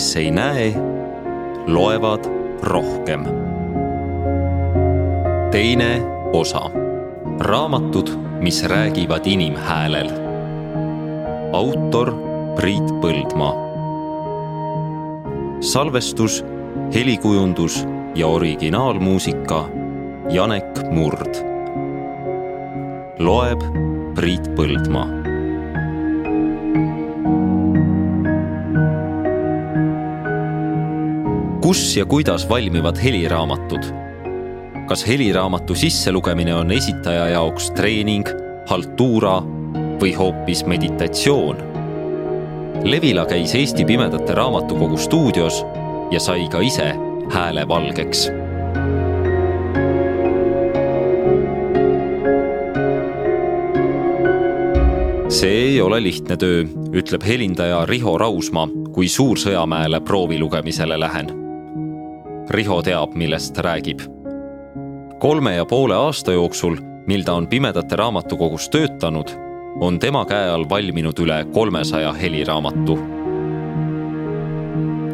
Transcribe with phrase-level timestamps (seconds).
[0.00, 0.74] kes ei näe,
[1.66, 2.24] loevad
[2.62, 3.24] rohkem.
[5.50, 6.70] teine osa,
[7.40, 8.08] raamatud,
[8.40, 10.10] mis räägivad inimhäälel.
[11.52, 12.14] autor
[12.56, 13.54] Priit Põldmaa.
[15.60, 16.44] salvestus,
[16.94, 19.68] helikujundus ja originaalmuusika
[20.30, 21.34] Janek Murd.
[23.18, 23.60] loeb
[24.14, 25.19] Priit Põldmaa
[31.60, 33.84] kus ja kuidas valmivad heliraamatud?
[34.88, 38.26] kas heliraamatu sisselugemine on esitaja jaoks treening,
[38.66, 39.36] haltuura
[40.00, 41.60] või hoopis meditatsioon?
[42.84, 45.64] Levila käis Eesti Pimedate Raamatukogu stuudios
[46.10, 46.94] ja sai ka ise
[47.30, 48.30] hääle valgeks
[55.28, 61.49] see ei ole lihtne töö, ütleb helindaja Riho Rausmaa, kui Suur-Sõjamäele proovilugemisele lähen
[62.50, 64.00] Riho teab, millest räägib.
[65.18, 69.30] kolme ja poole aasta jooksul, mil ta on Pimedate Raamatukogus töötanud,
[69.80, 72.98] on tema käe all valminud üle kolmesaja heliraamatu.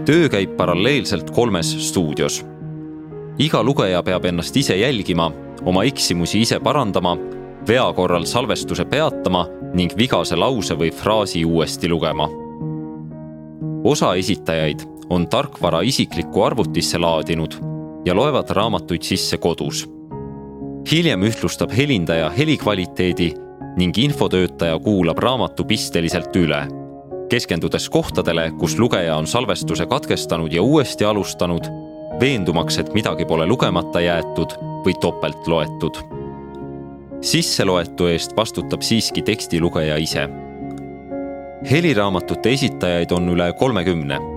[0.05, 2.47] töö käib paralleelselt kolmes stuudios.
[3.39, 5.33] iga lugeja peab ennast ise jälgima,
[5.65, 7.19] oma eksimusi ise parandama,
[7.69, 12.31] vea korral salvestuse peatama ning vigase lause või fraasi uuesti lugema.
[13.85, 17.55] osa esitajaid on tarkvara isiklikku arvutisse laadinud
[18.05, 19.89] ja loevad raamatuid sisse kodus.
[20.91, 23.35] hiljem ühtlustab helindaja helikvaliteedi
[23.77, 26.67] ning infotöötaja kuulab raamatu pisteliselt üle,
[27.29, 31.67] keskendudes kohtadele, kus lugeja on salvestuse katkestanud ja uuesti alustanud,
[32.21, 34.55] veendumaks, et midagi pole lugemata jäetud
[34.85, 35.99] või topelt loetud.
[37.21, 40.29] sisseloetu eest vastutab siiski tekstilugeja ise.
[41.71, 44.36] heliraamatute esitajaid on üle kolmekümne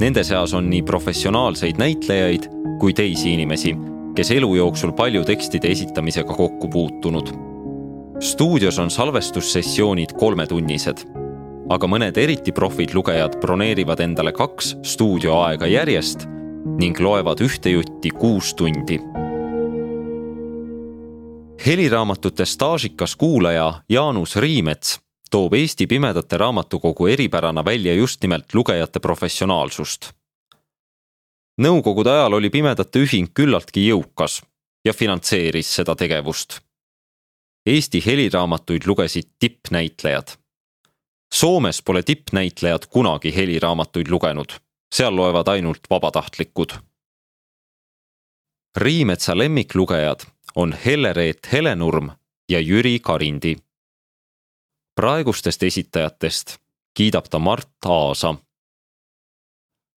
[0.00, 2.46] Nende seas on nii professionaalseid näitlejaid
[2.80, 3.74] kui teisi inimesi,
[4.16, 7.28] kes elu jooksul palju tekstide esitamisega kokku puutunud.
[8.20, 11.04] stuudios on salvestussessioonid kolmetunnised,
[11.68, 16.26] aga mõned eriti profid lugejad broneerivad endale kaks stuudioaega järjest
[16.78, 19.00] ning loevad ühte jutti kuus tundi
[21.66, 25.00] heliraamatute staažikas kuulaja Jaanus Riimets
[25.30, 30.10] toob Eesti Pimedate Raamatukogu eripärana välja just nimelt lugejate professionaalsust.
[31.60, 34.40] Nõukogude ajal oli Pimedate Ühing küllaltki jõukas
[34.84, 36.60] ja finantseeris seda tegevust.
[37.66, 40.36] Eesti heliraamatuid lugesid tippnäitlejad.
[41.34, 44.56] Soomes pole tippnäitlejad kunagi heliraamatuid lugenud,
[44.94, 46.72] seal loevad ainult vabatahtlikud.
[48.76, 50.20] Riimetsa lemmiklugejad
[50.56, 52.10] on Helle-Reet Helenurm
[52.48, 53.56] ja Jüri Karindi
[55.00, 56.58] praegustest esitajatest
[56.94, 58.34] kiidab ta Mart Aasa.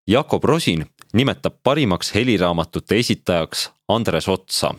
[0.08, 4.74] Jakob Rosin nimetab parimaks heliraamatute esitajaks Andres Otsa.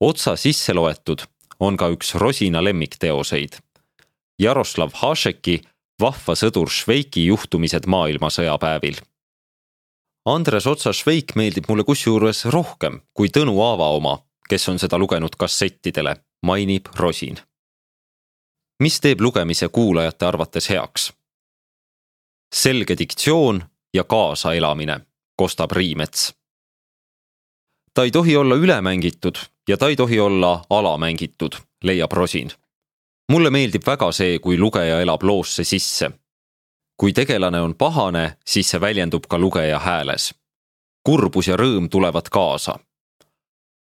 [0.00, 1.22] Otsa sisse loetud
[1.60, 3.60] on ka üks Rosina lemmikteoseid.
[4.38, 5.60] Jaroslav Hašeki
[6.02, 8.98] Vahva sõdur Šveiki juhtumised maailmasõja päevil.
[10.26, 14.18] Andres Otsa Šveik meeldib mulle kusjuures rohkem kui Tõnu Aava oma,
[14.50, 17.38] kes on seda lugenud kassettidele, mainib Rosin
[18.78, 21.12] mis teeb lugemise kuulajate arvates heaks?
[22.54, 23.62] selge diktsioon
[23.94, 25.00] ja kaasaelamine,
[25.36, 26.34] kostab Riimets.
[27.94, 29.36] ta ei tohi olla ülemängitud
[29.68, 31.52] ja ta ei tohi olla alamängitud,
[31.82, 32.50] leiab Rosin.
[33.32, 36.10] mulle meeldib väga see, kui lugeja elab loosse sisse.
[36.96, 40.34] kui tegelane on pahane, siis see väljendub ka lugeja hääles.
[41.02, 42.78] kurbus ja rõõm tulevad kaasa.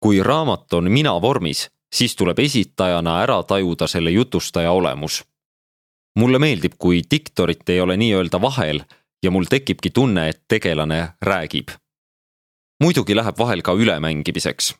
[0.00, 5.24] kui raamat on mina vormis siis tuleb esitajana ära tajuda selle jutustaja olemus.
[6.18, 8.80] mulle meeldib, kui diktorit ei ole nii-öelda vahel
[9.22, 11.68] ja mul tekibki tunne, et tegelane räägib.
[12.82, 14.74] muidugi läheb vahel ka ülemängimiseks.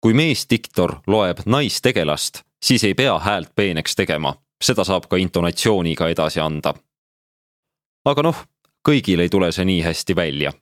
[0.00, 4.34] kui meesdiktor loeb naistegelast, siis ei pea häält peeneks tegema,
[4.64, 6.74] seda saab ka intonatsiooniga edasi anda.
[8.04, 8.44] aga noh,
[8.88, 10.52] kõigil ei tule see nii hästi välja.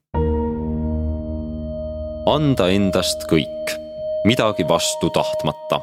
[2.26, 3.83] anda endast kõik
[4.24, 5.80] midagi vastu tahtmata.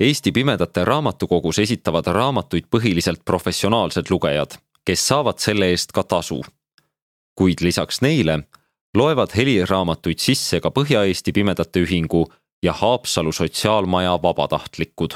[0.00, 6.44] Eesti Pimedate Raamatukogus esitavad raamatuid põhiliselt professionaalsed lugejad, kes saavad selle eest ka tasu.
[7.34, 8.38] kuid lisaks neile
[8.94, 12.32] loevad heliraamatuid sisse ka Põhja-Eesti Pimedate Ühingu
[12.62, 15.12] ja Haapsalu Sotsiaalmaja vabatahtlikud.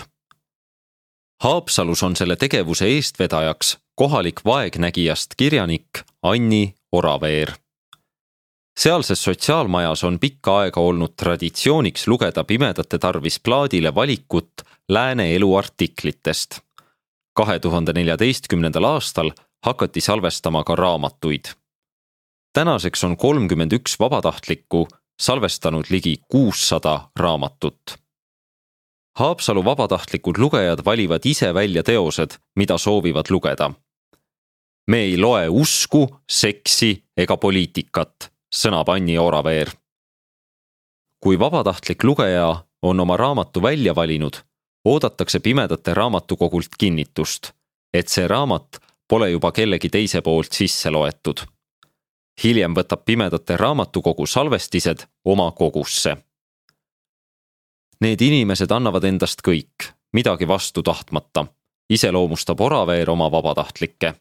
[1.43, 5.89] Haapsalus on selle tegevuse eestvedajaks kohalik vaegnägijast kirjanik
[6.23, 7.53] Anni Oraveer
[8.79, 14.53] sealses sotsiaalmajas on pikka aega olnud traditsiooniks lugeda pimedate tarvis plaadile valikut
[14.89, 16.61] lääne eluartiklitest.
[17.33, 19.31] kahe tuhande neljateistkümnendal aastal
[19.65, 21.45] hakati salvestama ka raamatuid.
[22.53, 24.89] tänaseks on kolmkümmend üks vabatahtlikku
[25.21, 27.83] salvestanud ligi kuussada raamatut.
[29.19, 33.71] Haapsalu vabatahtlikud lugejad valivad ise välja teosed, mida soovivad lugeda.
[34.91, 39.71] me ei loe usku, seksi ega poliitikat, sõnab Anni Oraveer.
[41.21, 44.37] kui vabatahtlik lugeja on oma raamatu välja valinud,
[44.85, 47.53] oodatakse Pimedate Raamatukogult kinnitust,
[47.95, 48.79] et see raamat
[49.09, 51.41] pole juba kellegi teise poolt sisse loetud.
[52.45, 56.17] hiljem võtab Pimedate Raamatukogu salvestised oma kogusse.
[58.01, 61.47] Need inimesed annavad endast kõik, midagi vastu tahtmata,
[61.91, 64.15] iseloomustab Oraveer oma vabatahtlikke.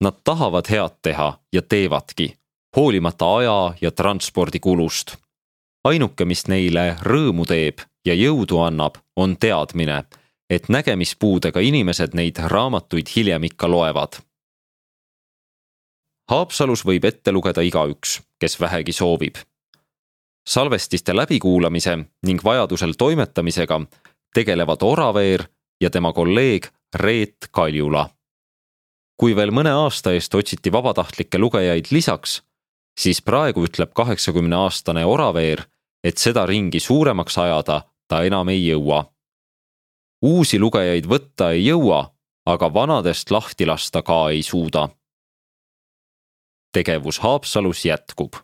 [0.00, 2.36] Nad tahavad head teha ja teevadki,
[2.76, 5.16] hoolimata aja ja transpordikulust.
[5.84, 10.04] ainuke, mis neile rõõmu teeb ja jõudu annab, on teadmine
[10.50, 14.20] et nägemispuudega inimesed neid raamatuid hiljem ikka loevad.
[16.30, 19.36] Haapsalus võib ette lugeda igaüks, kes vähegi soovib.
[20.48, 23.80] salvestiste läbikuulamise ning vajadusel toimetamisega
[24.34, 25.44] tegelevad Oraveer
[25.80, 28.10] ja tema kolleeg Reet Kaljula.
[29.16, 32.42] kui veel mõne aasta eest otsiti vabatahtlikke lugejaid lisaks,
[32.98, 35.64] siis praegu ütleb kaheksakümne aastane Oraveer,
[36.04, 39.04] et seda ringi suuremaks ajada ta enam ei jõua
[40.24, 42.00] uusi lugejaid võtta ei jõua,
[42.48, 44.88] aga vanadest lahti lasta ka ei suuda.
[46.72, 48.34] tegevus Haapsalus jätkub.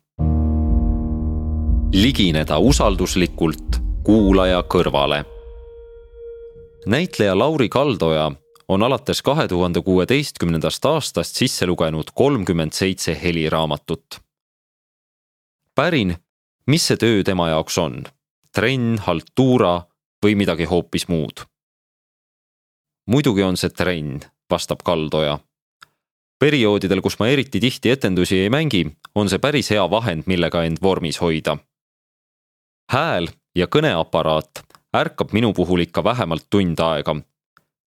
[1.92, 5.24] ligineda usalduslikult kuulaja kõrvale.
[6.86, 8.32] näitleja Lauri Kaldoja
[8.68, 14.20] on alates kahe tuhande kuueteistkümnendast aastast sisse lugenud kolmkümmend seitse heliraamatut.
[15.80, 16.18] Pärin,
[16.68, 18.02] mis see töö tema jaoks on,
[18.52, 19.78] trenn, haltuura
[20.20, 21.46] või midagi hoopis muud
[23.10, 25.38] muidugi on see trenn, vastab Kaldoja.
[26.40, 30.78] perioodidel, kus ma eriti tihti etendusi ei mängi, on see päris hea vahend, millega end
[30.82, 31.56] vormis hoida.
[32.92, 34.62] hääl ja kõneaparaat
[34.96, 37.16] ärkab minu puhul ikka vähemalt tund aega.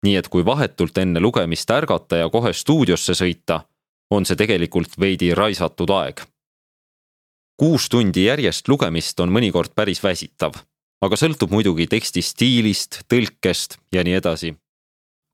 [0.03, 3.61] nii et kui vahetult enne lugemist ärgata ja kohe stuudiosse sõita,
[4.11, 6.21] on see tegelikult veidi raisatud aeg.
[7.57, 10.57] Kuus tundi järjest lugemist on mõnikord päris väsitav,
[11.01, 14.55] aga sõltub muidugi teksti stiilist, tõlkest ja nii edasi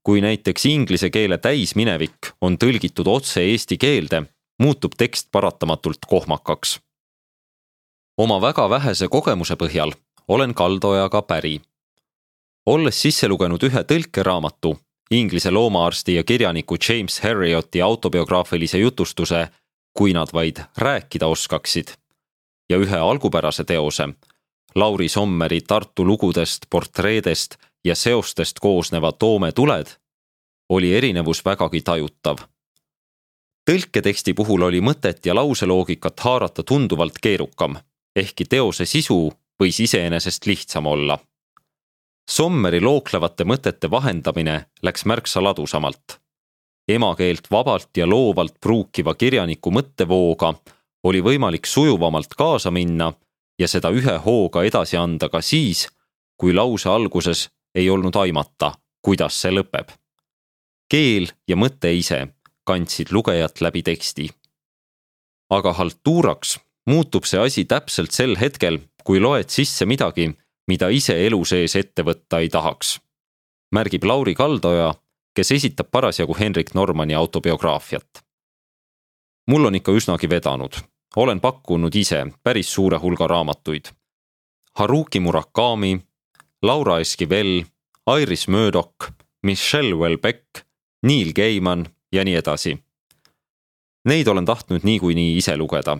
[0.09, 4.23] kui näiteks inglise keele täisminevik on tõlgitud otse eesti keelde,
[4.57, 6.79] muutub tekst paratamatult kohmakaks.
[8.17, 9.93] oma väga vähese kogemuse põhjal
[10.27, 11.61] olen Kaldojaga päri.
[12.65, 14.77] olles sisse lugenud ühe tõlkeraamatu,
[15.11, 19.47] Inglise loomaarsti ja kirjaniku James Herrioti autobiograafilise jutustuse
[19.93, 21.98] Kui nad vaid rääkida oskaksid
[22.69, 24.09] ja ühe algupärase teose,
[24.75, 27.55] Lauri Sommeri Tartu lugudest, portreedest
[27.85, 29.87] ja seostest koosneva Toome tuled
[30.69, 32.37] oli erinevus vägagi tajutav.
[33.69, 37.77] tõlketeksti puhul oli mõtet ja lauseloogikat haarata tunduvalt keerukam,
[38.15, 39.31] ehkki teose sisu
[39.61, 41.19] võis iseenesest lihtsam olla.
[42.29, 46.19] Sommeri looklevate mõtete vahendamine läks märksa ladusamalt.
[46.87, 50.53] emakeelt vabalt ja loovalt pruukiva kirjaniku mõttevooga
[51.03, 53.13] oli võimalik sujuvamalt kaasa minna
[53.59, 55.87] ja seda ühe hooga edasi anda ka siis,
[56.37, 59.91] kui lause alguses ei olnud aimata, kuidas see lõpeb.
[60.89, 62.27] keel ja mõte ise
[62.65, 64.29] kandsid lugejat läbi teksti.
[65.49, 70.29] aga haltuuraks muutub see asi täpselt sel hetkel, kui loed sisse midagi,
[70.67, 72.99] mida ise elu sees ette võtta ei tahaks.
[73.75, 74.93] märgib Lauri Kaldoja,
[75.35, 78.28] kes esitab parasjagu Henrik Normani autobiograafiat.
[79.49, 80.75] Mul on ikka üsnagi vedanud,
[81.15, 83.89] olen pakkunud ise päris suure hulga raamatuid.
[84.77, 85.99] Haruki Murakami,
[86.61, 87.63] Laura Esquivel,
[88.21, 89.09] Iris Murdoch,
[89.43, 90.61] Michelle Welbeck,
[91.03, 92.77] Neil Gaiman ja nii edasi.
[94.05, 95.97] Neid olen tahtnud niikuinii ise lugeda.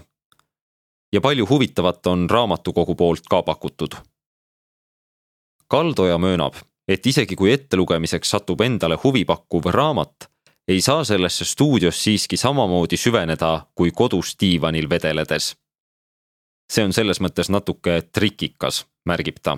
[1.13, 3.96] ja palju huvitavat on raamatukogu poolt ka pakutud.
[5.68, 6.53] Kaldoja möönab,
[6.88, 10.29] et isegi kui ettelugemiseks satub endale huvipakkuv raamat,
[10.70, 15.56] ei saa sellesse stuudios siiski samamoodi süveneda kui kodus diivanil vedeledes.
[16.70, 19.58] see on selles mõttes natuke trikikas, märgib ta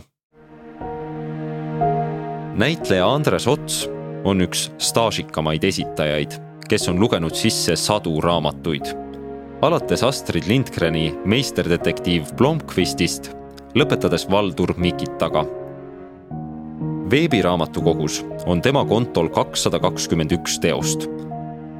[2.61, 3.89] näitleja Andres Ots
[4.23, 6.35] on üks staažikamaid esitajaid,
[6.69, 8.91] kes on lugenud sisse sadu raamatuid.
[9.61, 13.31] alates Astrid Lindgreni meisterdetektiiv Blomqvistist,
[13.75, 15.45] lõpetades Valdur Mikitaga.
[17.11, 21.07] Veebiraamatukogus on tema kontol kakssada kakskümmend üks teost,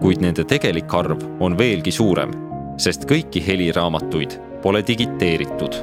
[0.02, 2.34] kuid nende tegelik arv on veelgi suurem,
[2.82, 5.78] sest kõiki heliraamatuid pole digiteeritud.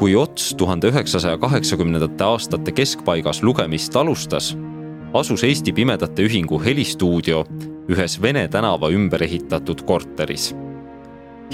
[0.00, 4.54] Kui Ots tuhande üheksasaja kaheksakümnendate aastate keskpaigas lugemist alustas,
[5.12, 7.44] asus Eesti Pimedate Ühingu helistuudio
[7.90, 10.54] ühes Vene tänava ümber ehitatud korteris.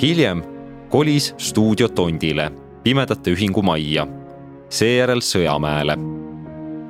[0.03, 0.43] hiljem
[0.91, 2.51] kolis stuudio Tondile,
[2.87, 4.05] Pimedate Ühingu majja,
[4.71, 5.97] seejärel Sõjamäele.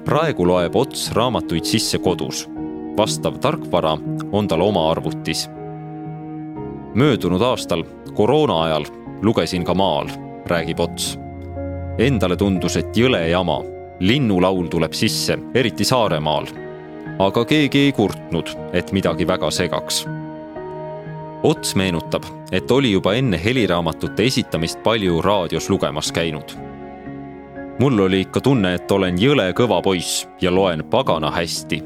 [0.04, 2.42] praegu loeb Ots raamatuid sisse kodus.
[2.96, 3.96] vastav tarkvara
[4.32, 5.48] on tal oma arvutis.
[6.94, 7.84] möödunud aastal,
[8.14, 8.84] koroona ajal,
[9.22, 10.08] lugesin ka maal,
[10.46, 11.18] räägib Ots.
[11.98, 13.62] Endale tundus, et jõle jama
[14.00, 16.46] linnulaul tuleb sisse, eriti Saaremaal.
[17.18, 20.06] aga keegi ei kurtnud, et midagi väga segaks.
[21.46, 26.56] Ots meenutab, et oli juba enne heliraamatute esitamist palju raadios lugemas käinud.
[27.78, 31.82] mul oli ikka tunne, et olen jõle kõva poiss ja loen pagana hästi.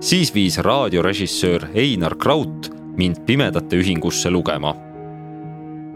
[0.00, 4.76] siis viis raadiorežissöör Einar Kraut mind Pimedate Ühingusse lugema.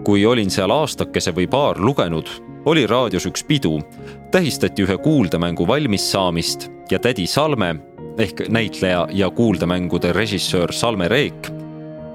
[0.05, 2.29] kui olin seal aastakese või paar lugenud,
[2.65, 3.83] oli raadios üks pidu,
[4.31, 7.77] tähistati ühe kuuldemängu valmissaamist ja tädi Salme
[8.19, 11.58] ehk näitleja ja kuuldemängude režissöör Salme Reek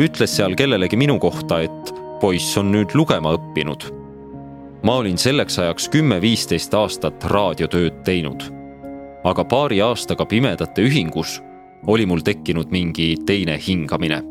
[0.02, 3.90] ütles seal kellelegi minu kohta, et poiss on nüüd lugema õppinud.
[4.84, 8.44] ma olin selleks ajaks kümme-viisteist aastat raadiotööd teinud.
[9.24, 11.42] aga paari aastaga Pimedate Ühingus
[11.88, 14.22] oli mul tekkinud mingi teine hingamine.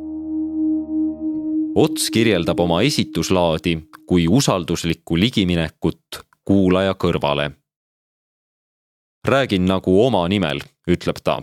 [1.75, 7.51] Ots kirjeldab oma esituslaadi kui usalduslikku ligiminekut kuulaja kõrvale.
[9.29, 11.43] räägin nagu oma nimel, ütleb ta.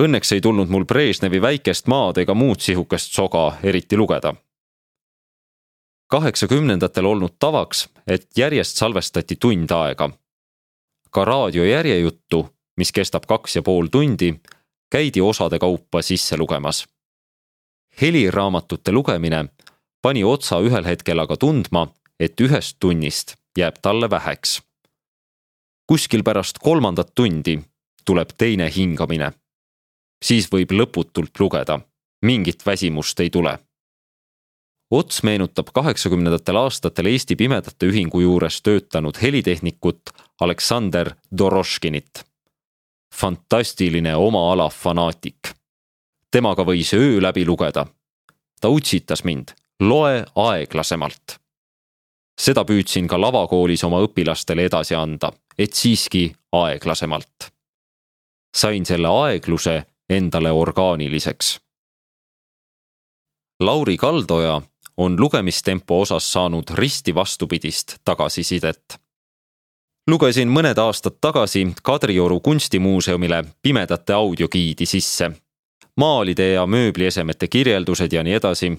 [0.00, 4.34] Õnneks ei tulnud mul Brežnevi väikest maad ega muud sihukest soga eriti lugeda.
[6.12, 10.10] kaheksakümnendatel olnud tavaks, et järjest salvestati tund aega.
[11.10, 14.34] ka raadiojärjejuttu, mis kestab kaks ja pool tundi,
[14.90, 16.86] käidi osade kaupa sisse lugemas.
[18.00, 19.48] heliraamatute lugemine
[20.02, 21.88] pani otsa ühel hetkel aga tundma,
[22.20, 24.62] et ühest tunnist jääb talle väheks.
[25.86, 27.60] kuskil pärast kolmandat tundi
[28.04, 29.32] tuleb teine hingamine.
[30.24, 31.80] Siis võib lõputult lugeda,
[32.22, 33.58] mingit väsimust ei tule.
[34.90, 42.24] Ots meenutab kaheksakümnendatel aastatel Eesti Pimedate Ühingu juures töötanud helitehnikut Aleksander Doroškinit.
[43.14, 45.48] fantastiline oma ala fanaatik.
[46.30, 47.86] temaga võis öö läbi lugeda.
[48.60, 49.48] ta utsitas mind,
[49.80, 51.46] loe aeglasemalt
[52.40, 57.52] seda püüdsin ka lavakoolis oma õpilastele edasi anda, et siiski aeglasemalt.
[58.56, 61.60] sain selle aegluse endale orgaaniliseks.
[63.60, 64.62] Lauri Kaldoja
[64.96, 69.00] on lugemistempo osas saanud risti vastupidist tagasisidet.
[70.06, 75.30] lugesin mõned aastad tagasi Kadrioru kunstimuuseumile pimedate audiogiidi sisse.
[75.96, 78.76] maalide ja mööbliesemete kirjeldused ja nii edasi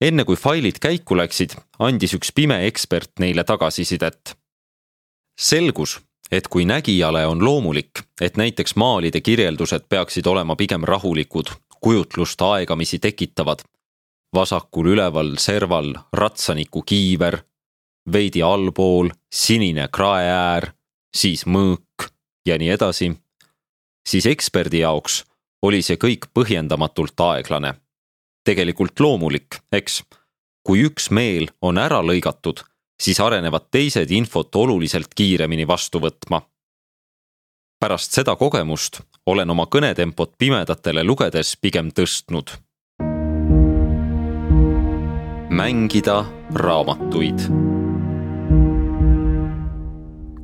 [0.00, 4.36] enne kui failid käiku läksid, andis üks pime ekspert neile tagasisidet.
[5.40, 6.00] selgus,
[6.32, 12.98] et kui nägijale on loomulik, et näiteks maalide kirjeldused peaksid olema pigem rahulikud, kujutlust aegamisi
[12.98, 13.64] tekitavad,
[14.34, 17.38] vasakul üleval serval ratsaniku kiiver,
[18.12, 20.70] veidi allpool sinine kraeäär,
[21.16, 22.10] siis mõõk
[22.46, 23.12] ja nii edasi,
[24.08, 25.24] siis eksperdi jaoks
[25.62, 27.74] oli see kõik põhjendamatult aeglane
[28.44, 30.02] tegelikult loomulik, eks.
[30.66, 32.62] kui üks meel on ära lõigatud,
[33.00, 36.42] siis arenevad teised infot oluliselt kiiremini vastu võtma.
[37.80, 42.50] pärast seda kogemust olen oma kõnetempot pimedatele lugedes pigem tõstnud.
[45.50, 47.40] mängida raamatuid.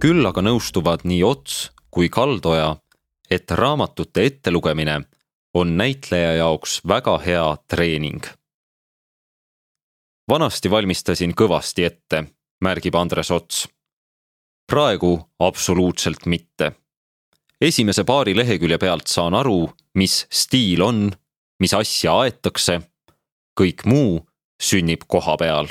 [0.00, 2.76] küll aga nõustuvad nii Ots kui Kaldoja,
[3.30, 5.00] et raamatute ettelugemine
[5.54, 8.26] on näitleja jaoks väga hea treening.
[10.28, 13.68] vanasti valmistasin kõvasti ette, märgib Andres Ots.
[14.66, 16.72] praegu absoluutselt mitte.
[17.60, 21.12] esimese paari lehekülje pealt saan aru, mis stiil on,
[21.60, 22.80] mis asja aetakse.
[23.60, 24.26] kõik muu
[24.62, 25.68] sünnib koha peal.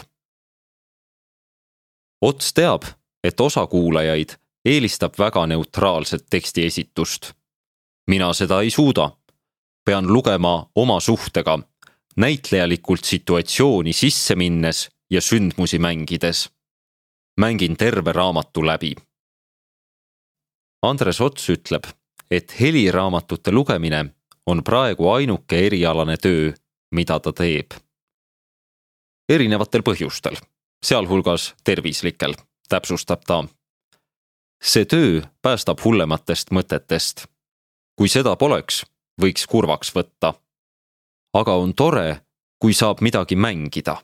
[2.22, 2.84] Ots teab,
[3.24, 7.34] et osa kuulajaid eelistab väga neutraalset tekstiesitust.
[8.08, 9.12] mina seda ei suuda
[9.86, 11.60] pean lugema oma suhtega,
[12.18, 16.50] näitlejalikult situatsiooni sisse minnes ja sündmusi mängides.
[17.38, 18.96] Mängin terve raamatu läbi.
[20.82, 21.84] Andres Ots ütleb,
[22.32, 24.06] et heliraamatute lugemine
[24.46, 26.54] on praegu ainuke erialane töö,
[26.92, 27.72] mida ta teeb.
[29.30, 30.36] erinevatel põhjustel,
[30.86, 32.34] sealhulgas tervislikel,
[32.70, 33.44] täpsustab ta.
[34.64, 37.26] see töö päästab hullematest mõtetest.
[37.96, 38.86] kui seda poleks
[39.22, 40.34] võiks kurvaks võtta.
[41.34, 42.22] aga on tore,
[42.60, 43.98] kui saab midagi mängida.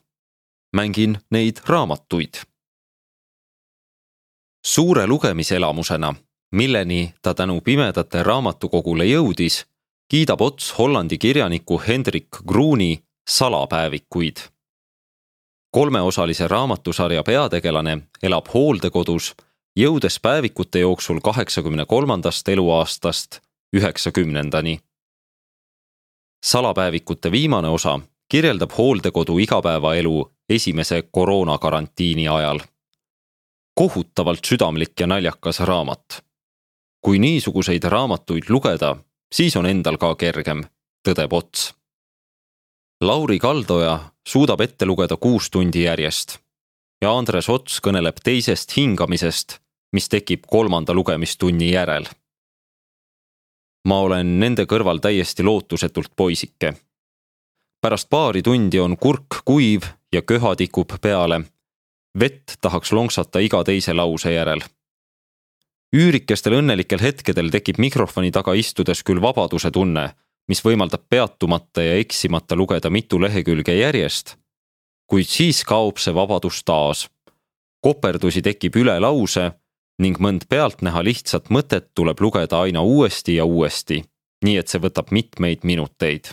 [0.75, 2.50] mängin neid raamatuid.
[4.65, 6.15] Suure lugemiselamusena
[6.51, 9.65] milleni ta tänu pimedate raamatukogule jõudis,
[10.09, 14.37] kiidab ots Hollandi kirjaniku Hendrik Kruuni salapäevikuid.
[15.71, 19.35] kolmeosalise raamatusarja peategelane elab hooldekodus,
[19.79, 23.39] jõudes päevikute jooksul kaheksakümne kolmandast eluaastast
[23.73, 24.79] üheksakümnendani.
[26.45, 27.99] salapäevikute viimane osa
[28.29, 32.59] kirjeldab hooldekodu igapäevaelu esimese koroonakarantiini ajal.
[33.81, 36.23] Kohutavalt südamlik ja naljakas raamat.
[37.01, 38.95] kui niisuguseid raamatuid lugeda,
[39.33, 40.61] siis on endal ka kergem,
[41.07, 41.73] tõdeb Ots.
[43.01, 43.95] Lauri Kaldoja
[44.27, 46.37] suudab ette lugeda kuus tundi järjest
[47.01, 49.57] ja Andres Ots kõneleb teisest hingamisest,
[49.93, 52.05] mis tekib kolmanda lugemistunni järel.
[53.87, 56.73] ma olen nende kõrval täiesti lootusetult poisike.
[57.81, 59.81] pärast paari tundi on kurk kuiv
[60.13, 61.41] ja köha tikub peale.
[62.19, 64.63] Vett tahaks lonksata iga teise lause järel
[65.95, 70.11] üürikestel õnnelikel hetkedel tekib mikrofoni taga istudes küll vabaduse tunne,
[70.47, 74.37] mis võimaldab peatumata ja eksimata lugeda mitu lehekülge järjest.
[75.07, 77.09] kuid siis kaob see vabadus taas.
[77.81, 79.51] koperdusi tekib üle lause
[79.99, 84.03] ning mõnd pealtnäha lihtsat mõtet tuleb lugeda aina uuesti ja uuesti,
[84.45, 86.31] nii et see võtab mitmeid minuteid.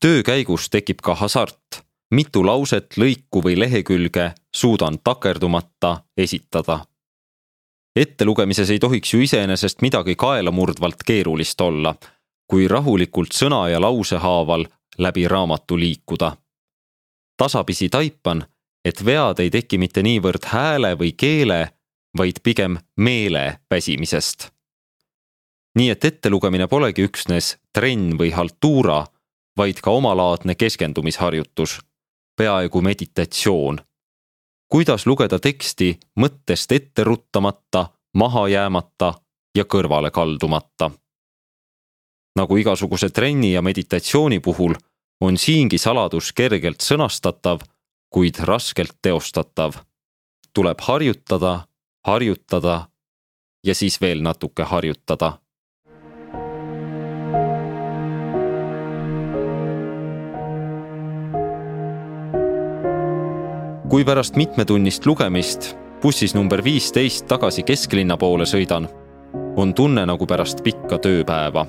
[0.00, 6.84] töö käigus tekib ka hasart, mitu lauset, lõiku või lehekülge suudan takerdumata esitada
[7.96, 11.94] ettelugemises ei tohiks ju iseenesest midagi kaelamurdvalt keerulist olla,
[12.46, 14.66] kui rahulikult sõna ja lause haaval
[14.98, 16.36] läbi raamatu liikuda.
[17.36, 18.44] tasapisi taipan,
[18.84, 21.68] et vead ei teki mitte niivõrd hääle või keele,
[22.18, 24.50] vaid pigem meele väsimisest.
[25.74, 29.04] nii et ettelugemine polegi üksnes trenn või haltuura,
[29.56, 31.80] vaid ka omalaadne keskendumisharjutus,
[32.36, 33.80] peaaegu meditatsioon
[34.68, 39.14] kuidas lugeda teksti mõttest ette ruttamata, maha jäämata
[39.56, 40.90] ja kõrvale kaldumata.
[42.36, 44.74] nagu igasuguse trenni ja meditatsiooni puhul,
[45.20, 47.60] on siingi saladus kergelt sõnastatav,
[48.10, 49.74] kuid raskelt teostatav.
[50.54, 51.66] tuleb harjutada,
[52.06, 52.88] harjutada
[53.64, 55.38] ja siis veel natuke harjutada
[63.96, 65.70] kui pärast mitmetunnist lugemist
[66.02, 68.84] bussis number viisteist tagasi kesklinna poole sõidan,
[69.56, 71.64] on tunne nagu pärast pikka tööpäeva.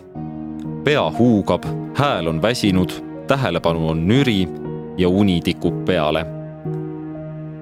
[0.84, 1.64] pea huugab,
[1.96, 2.92] hääl on väsinud,
[3.28, 4.48] tähelepanu on nüri
[4.98, 6.26] ja uni tikub peale.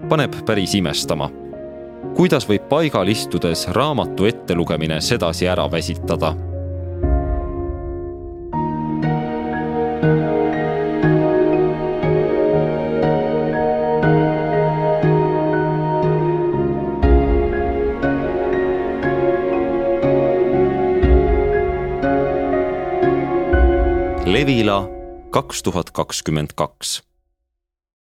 [0.10, 1.30] paneb päris imestama.
[2.15, 6.34] kuidas võib paigal istudes raamatu ettelugemine sedasi ära väsitada
[24.45, 24.86] Levila
[25.34, 27.01] kaks tuhat kakskümmend kaks